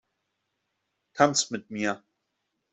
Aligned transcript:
Tanz 1.13 1.51
mit 1.51 1.69
mir! 1.69 2.01